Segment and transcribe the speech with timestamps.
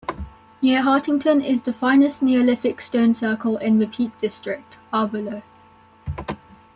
[0.63, 6.35] Near Hartington is the finest neolithic stone circle in the Peak District, Arbor Low.